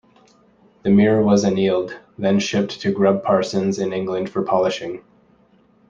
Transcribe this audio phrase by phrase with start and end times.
[0.81, 5.03] The mirror was annealed, then shipped to Grubb-Parsons in England for polishing.